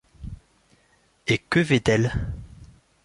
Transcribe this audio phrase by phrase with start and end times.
[1.27, 2.11] Et que vaid-elle?